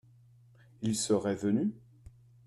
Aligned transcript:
Ils 0.81 0.95
seraient 0.95 1.35
venus? 1.35 1.73